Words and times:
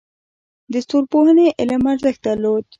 د 0.71 0.73
ستورپوهنې 0.85 1.47
علم 1.59 1.81
ارزښت 1.93 2.21
درلود 2.27 2.63